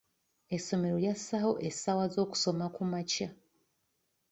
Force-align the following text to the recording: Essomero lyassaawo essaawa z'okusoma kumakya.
Essomero 0.55 0.95
lyassaawo 1.03 1.53
essaawa 1.67 2.05
z'okusoma 2.13 2.65
kumakya. 2.75 3.27